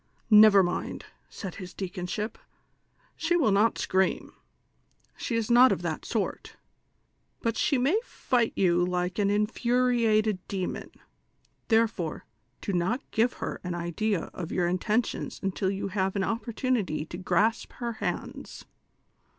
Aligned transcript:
"Xever 0.31 0.65
mind," 0.65 1.05
said 1.29 1.53
his 1.61 1.75
deaconship, 1.75 2.39
"she 3.15 3.35
will 3.35 3.51
not 3.51 3.77
scream, 3.77 4.33
she 5.15 5.35
is 5.35 5.51
not 5.51 5.71
of 5.71 5.83
that 5.83 6.05
sort; 6.05 6.55
but 7.43 7.55
she 7.55 7.77
may 7.77 7.99
fight 8.03 8.51
you 8.55 8.83
like 8.83 9.19
an 9.19 9.29
infuriated 9.29 10.39
demon; 10.47 10.89
therefoi 11.69 12.17
e, 12.17 12.21
do 12.61 12.73
not 12.73 13.11
give 13.11 13.33
her 13.33 13.61
an 13.63 13.75
idea 13.75 14.31
ot 14.33 14.49
your 14.49 14.67
intentions 14.67 15.39
until 15.43 15.69
you 15.69 15.89
have 15.89 16.15
an 16.15 16.23
opportunity 16.23 17.05
to 17.05 17.17
grasp 17.19 17.73
her 17.73 17.93
hands." 18.01 18.65